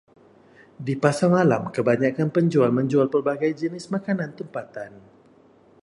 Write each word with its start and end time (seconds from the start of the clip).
Di 0.85 0.93
pasar 1.03 1.29
malam 1.37 1.63
kebanyakan 1.75 2.27
penjual 2.35 2.71
menjual 2.79 3.05
pelbagai 3.13 3.51
jenis 3.61 3.85
makanan 3.95 4.31
tempatan. 4.39 4.91